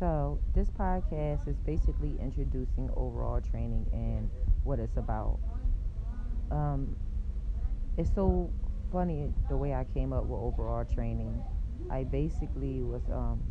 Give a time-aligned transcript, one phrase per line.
[0.00, 4.30] So, this podcast is basically introducing overall training and
[4.64, 5.38] what it's about.
[6.50, 6.96] Um,
[7.98, 8.50] it's so
[8.90, 11.44] funny the way I came up with overall training.
[11.90, 13.42] I basically was, um,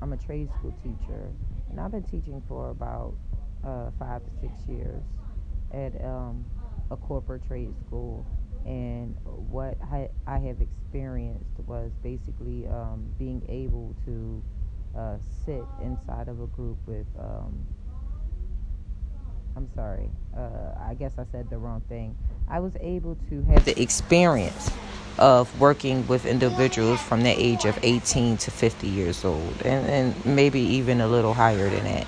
[0.00, 1.32] I'm a trade school teacher,
[1.70, 3.14] and I've been teaching for about
[3.64, 5.02] uh, five to six years
[5.72, 6.44] at um,
[6.92, 8.24] a corporate trade school.
[8.64, 14.40] And what I, I have experienced was basically um, being able to
[14.96, 17.06] uh, sit inside of a group with.
[17.18, 17.66] Um,
[19.56, 20.08] I'm sorry.
[20.36, 22.16] Uh, I guess I said the wrong thing.
[22.48, 24.70] I was able to have the experience
[25.18, 30.26] of working with individuals from the age of 18 to 50 years old, and, and
[30.26, 32.06] maybe even a little higher than that.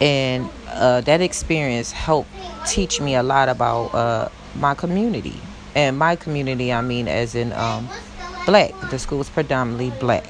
[0.00, 2.30] And uh, that experience helped
[2.66, 5.38] teach me a lot about uh, my community.
[5.74, 7.88] And my community, I mean, as in um,
[8.46, 8.72] black.
[8.90, 10.24] The school is predominantly black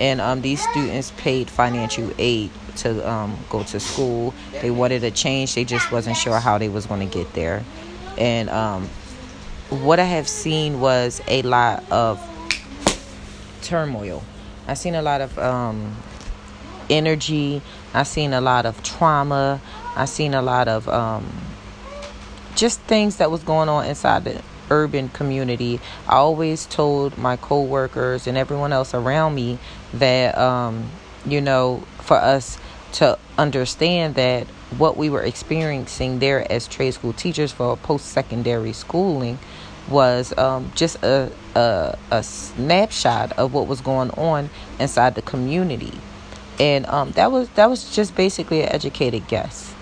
[0.00, 4.34] and um, these students paid financial aid to um, go to school.
[4.50, 5.54] They wanted a change.
[5.54, 7.62] They just wasn't sure how they was going to get there.
[8.16, 8.88] And um,
[9.68, 12.18] what I have seen was a lot of
[13.60, 14.24] turmoil.
[14.66, 15.94] I seen a lot of um,
[16.88, 17.60] energy.
[17.92, 19.60] I seen a lot of trauma.
[19.96, 21.30] I seen a lot of um,
[22.56, 25.80] just things that was going on inside the urban community.
[26.08, 29.58] I always told my coworkers and everyone else around me
[29.94, 30.90] that um,
[31.26, 32.58] you know for us
[32.92, 34.46] to understand that
[34.76, 39.38] what we were experiencing there as trade school teachers for post secondary schooling
[39.88, 45.92] was um, just a, a, a snapshot of what was going on inside the community,
[46.58, 49.74] and um, that was that was just basically an educated guess.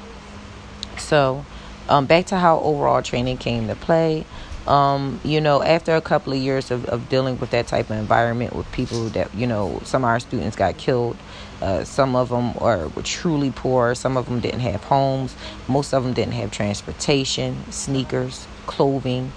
[0.97, 1.45] So,
[1.89, 4.25] um, back to how overall training came to play.
[4.69, 7.97] Um, you know, after a couple of years of, of dealing with that type of
[7.97, 11.16] environment with people that, you know, some of our students got killed.
[11.62, 13.94] Uh, some of them are, were truly poor.
[13.94, 15.34] Some of them didn't have homes.
[15.69, 19.33] Most of them didn't have transportation, sneakers, clothing,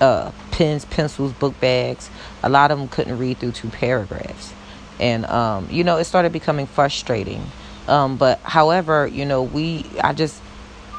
[0.00, 2.10] uh, pens, pencils, book bags.
[2.42, 4.52] A lot of them couldn't read through two paragraphs.
[4.98, 7.44] And, um, you know, it started becoming frustrating.
[7.86, 10.42] Um, but however, you know, we, I just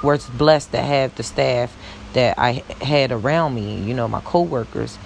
[0.01, 1.75] was blessed to have the staff
[2.13, 4.97] that I had around me, you know, my coworkers,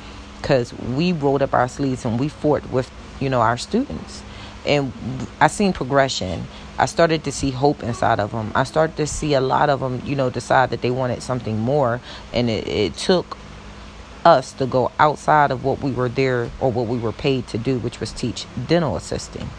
[0.41, 4.23] because we rolled up our sleeves and we fought with, you know, our students.
[4.65, 4.93] And
[5.41, 6.45] I seen progression.
[6.77, 8.51] I started to see hope inside of them.
[8.55, 11.59] I started to see a lot of them, you know, decide that they wanted something
[11.59, 11.99] more.
[12.33, 13.37] And it, it took
[14.25, 17.57] us to go outside of what we were there or what we were paid to
[17.57, 19.49] do, which was teach dental assisting.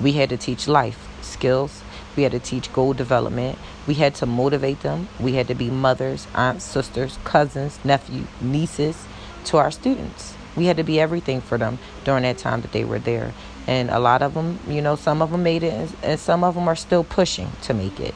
[0.00, 1.82] We had to teach life skills,
[2.16, 3.58] we had to teach goal development.
[3.86, 5.08] We had to motivate them.
[5.20, 9.04] We had to be mothers, aunts, sisters, cousins, nephews, nieces
[9.46, 10.34] to our students.
[10.56, 13.32] We had to be everything for them during that time that they were there.
[13.66, 16.54] And a lot of them, you know, some of them made it, and some of
[16.54, 18.14] them are still pushing to make it.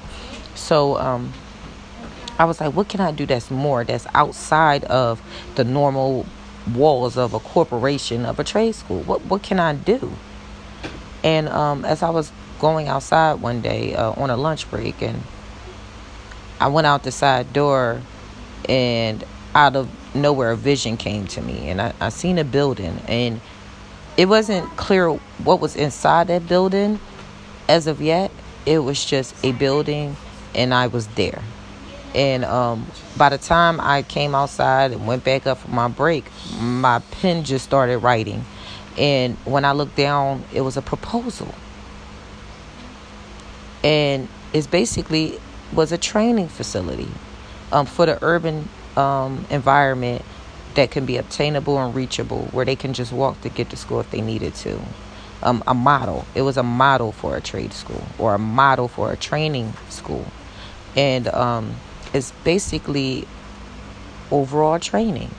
[0.55, 1.33] So, um,
[2.39, 5.21] I was like, what can I do that's more, that's outside of
[5.57, 6.25] the normal
[6.73, 9.03] walls of a corporation, of a trade school?
[9.03, 10.13] What, what can I do?
[11.25, 12.31] And um, as I was
[12.61, 15.23] going outside one day uh, on a lunch break, and
[16.61, 18.01] I went out the side door,
[18.69, 19.25] and
[19.55, 23.41] out of nowhere, a vision came to me, and I, I seen a building, and
[24.17, 25.11] it wasn't clear
[25.45, 26.99] what was inside that building
[27.69, 28.31] as of yet.
[28.67, 30.17] It was just a building,
[30.55, 31.43] and I was there.
[32.15, 36.27] And um, by the time I came outside and went back up for my break,
[36.61, 38.45] my pen just started writing.
[38.97, 41.55] And when I looked down, it was a proposal
[43.85, 45.39] and it's basically
[45.73, 47.09] was a training facility
[47.73, 50.23] um, for the urban um, environment
[50.75, 54.01] that can be obtainable and reachable, where they can just walk to get to school
[54.01, 54.81] if they needed to.
[55.43, 56.27] Um, a model.
[56.35, 60.27] It was a model for a trade school or a model for a training school,
[60.97, 61.77] and um,
[62.13, 63.27] it's basically
[64.33, 65.31] overall training.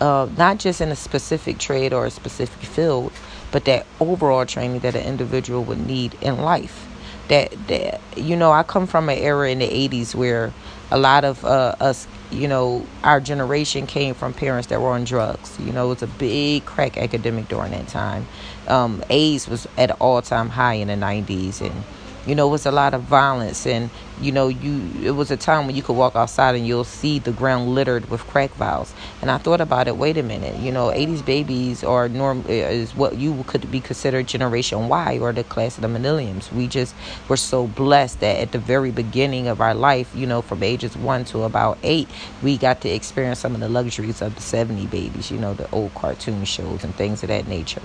[0.00, 3.12] Uh, not just in a specific trade or a specific field,
[3.50, 6.86] but that overall training that an individual would need in life
[7.28, 10.52] that, that you know, I come from an era in the 80s where
[10.90, 15.04] a lot of uh, us, you know, our generation came from parents that were on
[15.04, 15.58] drugs.
[15.58, 18.26] You know, it was a big crack epidemic during that time.
[18.68, 21.84] Um, AIDS was at an all time high in the 90s, and
[22.26, 23.90] you know, it was a lot of violence, and
[24.20, 27.18] you know, you it was a time when you could walk outside and you'll see
[27.18, 28.94] the ground littered with crack vials.
[29.20, 29.96] And I thought about it.
[29.96, 33.80] Wait a minute, you know, '80s babies are norm eh, is what you could be
[33.80, 36.50] considered Generation Y or the class of the millenniums.
[36.52, 36.94] We just
[37.28, 40.96] were so blessed that at the very beginning of our life, you know, from ages
[40.96, 42.08] one to about eight,
[42.42, 45.30] we got to experience some of the luxuries of the '70 babies.
[45.30, 47.82] You know, the old cartoon shows and things of that nature.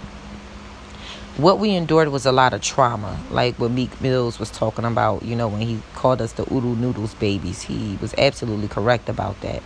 [1.41, 3.19] What we endured was a lot of trauma.
[3.31, 6.75] Like what Meek Mills was talking about, you know, when he called us the oodle
[6.75, 9.63] noodles babies, he was absolutely correct about that.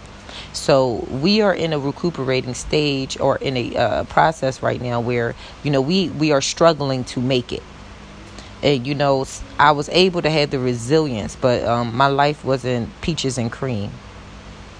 [0.52, 5.36] So we are in a recuperating stage or in a uh, process right now where
[5.64, 7.64] you know we we are struggling to make it.
[8.62, 9.26] And you know,
[9.60, 13.92] I was able to have the resilience, but um, my life wasn't peaches and cream.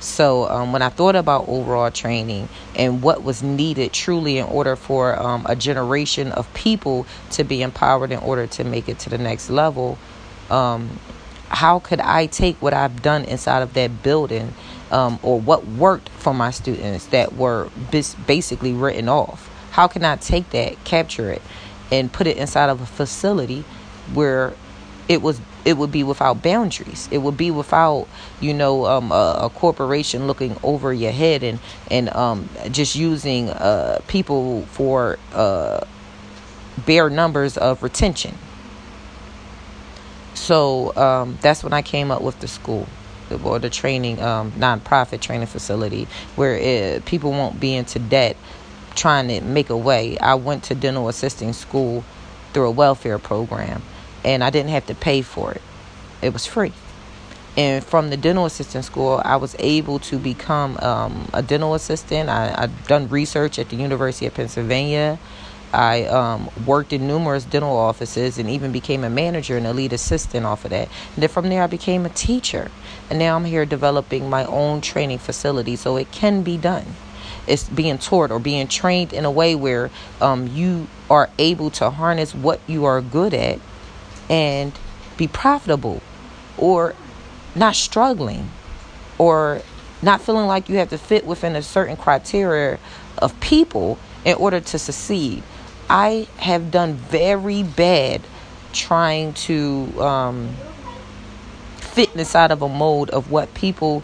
[0.04, 4.76] So um, when I thought about overall training and what was needed truly in order
[4.76, 9.10] for um, a generation of people to be empowered in order to make it to
[9.10, 9.98] the next level,
[10.50, 11.00] um,
[11.48, 14.54] how could I take what I've done inside of that building
[14.92, 17.70] um, or what worked for my students that were
[18.28, 19.50] basically written off?
[19.72, 21.42] How can I take that, capture it,
[21.92, 23.64] and put it inside of a facility
[24.14, 24.54] where
[25.08, 27.08] it was it would be without boundaries.
[27.12, 28.08] It would be without,
[28.40, 33.50] you know, um, a, a, corporation looking over your head and and um, just using
[33.50, 35.86] uh, people for uh,
[36.86, 38.38] bare numbers of retention.
[40.34, 42.88] So um, that's when I came up with the school
[43.44, 48.36] or the training um, nonprofit training facility where it, people won't be into debt
[48.96, 50.18] trying to make a way.
[50.20, 52.04] I went to dental assisting school
[52.52, 53.82] through a welfare program
[54.24, 55.62] and I didn't have to pay for it.
[56.22, 56.74] It was free.
[57.56, 62.30] And from the dental assistant school, I was able to become um, a dental assistant.
[62.30, 65.20] I, I've done research at the University of Pennsylvania.
[65.72, 69.94] I um, worked in numerous dental offices and even became a manager and a lead
[69.94, 70.88] assistant off of that.
[71.16, 72.72] And then from there, I became a teacher.
[73.10, 76.86] And now I'm here developing my own training facility so it can be done.
[77.46, 79.92] It's being taught or being trained in a way where
[80.22, 83.60] um, you are able to harness what you are good at
[84.30, 84.72] and
[85.18, 86.02] be profitable
[86.58, 86.96] or
[87.56, 88.50] not struggling
[89.18, 89.62] or
[90.02, 92.80] not feeling like you have to fit within a certain criteria
[93.18, 95.44] of people in order to succeed.
[95.90, 98.22] I have done very bad
[98.74, 100.56] trying to um,
[101.78, 104.02] fit inside of a mold of what people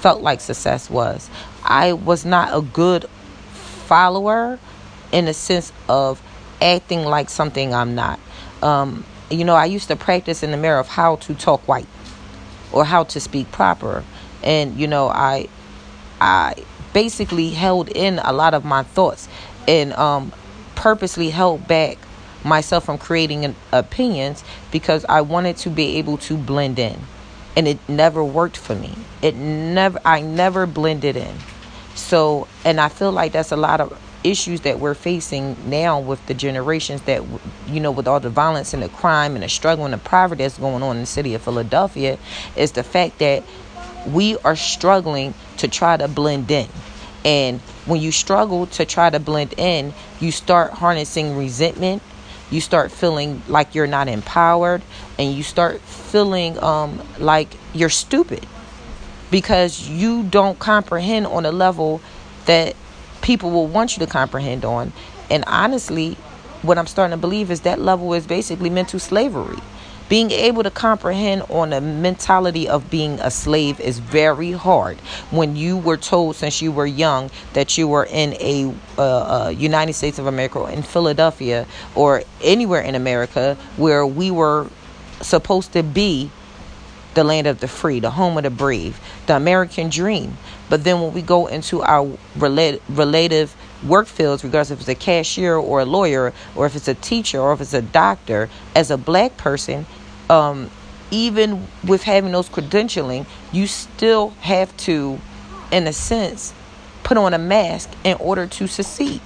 [0.00, 1.30] felt like success was.
[1.64, 3.06] I was not a good
[3.86, 4.58] follower
[5.12, 6.20] in the sense of
[6.60, 8.18] acting like something I'm not.
[8.62, 11.86] Um, you know, I used to practice in the mirror of how to talk white
[12.72, 14.04] or how to speak proper.
[14.42, 15.48] And, you know, I
[16.20, 16.54] I
[16.92, 19.28] basically held in a lot of my thoughts
[19.66, 20.32] and um,
[20.74, 21.98] purposely held back
[22.44, 26.98] myself from creating opinions because I wanted to be able to blend in.
[27.56, 28.94] And it never worked for me.
[29.20, 31.34] It never I never blended in.
[31.96, 36.24] So, and I feel like that's a lot of issues that we're facing now with
[36.26, 37.22] the generations that
[37.68, 40.42] you know with all the violence and the crime and the struggle and the poverty
[40.42, 42.18] that's going on in the city of Philadelphia
[42.56, 43.44] is the fact that
[44.08, 46.68] we are struggling to try to blend in.
[47.24, 52.02] And when you struggle to try to blend in you start harnessing resentment.
[52.50, 54.82] You start feeling like you're not empowered.
[55.18, 58.46] And you start feeling um, like you're stupid
[59.30, 62.00] because you don't comprehend on a level
[62.46, 62.74] that
[63.28, 64.90] people will want you to comprehend on.
[65.28, 66.14] And honestly,
[66.62, 69.58] what I'm starting to believe is that level is basically mental slavery.
[70.08, 74.96] Being able to comprehend on the mentality of being a slave is very hard.
[75.30, 79.48] When you were told since you were young that you were in a uh, uh,
[79.50, 84.68] United States of America, or in Philadelphia, or anywhere in America where we were
[85.20, 86.30] supposed to be
[87.18, 90.38] the land of the free, the home of the brave, the American dream.
[90.68, 94.94] But then when we go into our relate, relative work fields, regardless if it's a
[94.94, 98.92] cashier or a lawyer, or if it's a teacher or if it's a doctor, as
[98.92, 99.84] a black person,
[100.30, 100.70] um,
[101.10, 105.18] even with having those credentialing, you still have to,
[105.72, 106.54] in a sense,
[107.02, 109.20] put on a mask in order to succeed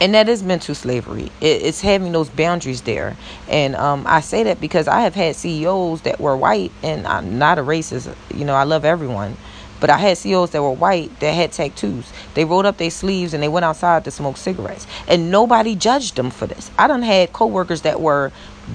[0.00, 1.30] and that is mental slavery.
[1.40, 3.16] It, it's having those boundaries there,
[3.48, 7.38] and um, I say that because I have had CEOs that were white, and I'm
[7.38, 8.14] not a racist.
[8.34, 9.36] You know, I love everyone,
[9.80, 12.12] but I had CEOs that were white that had tattoos.
[12.34, 16.16] They rolled up their sleeves and they went outside to smoke cigarettes, and nobody judged
[16.16, 16.70] them for this.
[16.78, 18.32] I done had coworkers that were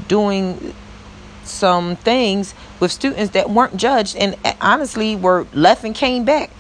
[0.08, 0.74] doing
[1.44, 6.52] some things with students that weren't judged, and eh, honestly were left and came back.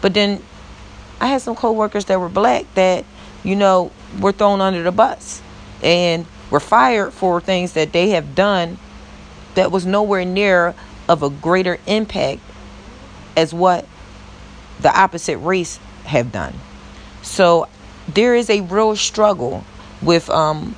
[0.00, 0.42] But then
[1.20, 3.04] I had some coworkers that were black that
[3.46, 5.40] you know, were thrown under the bus
[5.82, 8.76] and were fired for things that they have done
[9.54, 10.74] that was nowhere near
[11.08, 12.42] of a greater impact
[13.36, 13.86] as what
[14.80, 16.54] the opposite race have done.
[17.22, 17.68] So
[18.08, 19.64] there is a real struggle
[20.02, 20.74] with um,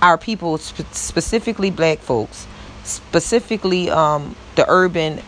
[0.00, 2.46] our people, sp- specifically black folks,
[2.84, 5.20] specifically um, the urban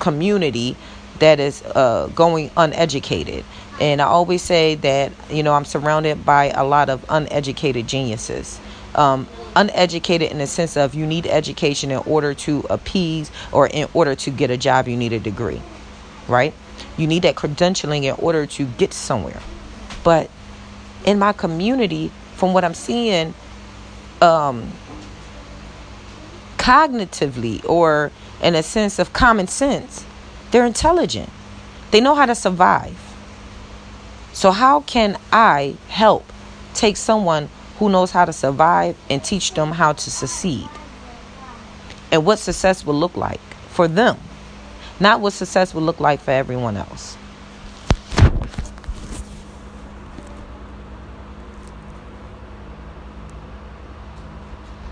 [0.00, 0.76] community
[1.20, 3.44] that is uh, going uneducated
[3.80, 8.58] And I always say that, you know, I'm surrounded by a lot of uneducated geniuses.
[8.94, 13.88] Um, uneducated in the sense of you need education in order to appease or in
[13.92, 15.60] order to get a job, you need a degree,
[16.28, 16.54] right?
[16.96, 19.40] You need that credentialing in order to get somewhere.
[20.02, 20.30] But
[21.04, 23.34] in my community, from what I'm seeing,
[24.22, 24.72] um,
[26.56, 28.10] cognitively or
[28.42, 30.04] in a sense of common sense,
[30.56, 31.28] they're intelligent.
[31.90, 32.96] They know how to survive.
[34.32, 36.24] So, how can I help
[36.72, 40.66] take someone who knows how to survive and teach them how to succeed?
[42.10, 44.16] And what success will look like for them,
[44.98, 47.18] not what success will look like for everyone else.